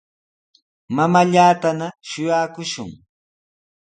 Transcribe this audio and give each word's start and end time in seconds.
Mamaallatana 0.95 1.87
shuyaakushun. 2.09 2.89